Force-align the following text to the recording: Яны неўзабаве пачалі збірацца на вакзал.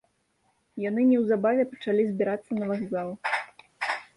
Яны 0.83 1.01
неўзабаве 1.09 1.67
пачалі 1.73 2.07
збірацца 2.09 2.51
на 2.61 2.65
вакзал. 2.73 3.13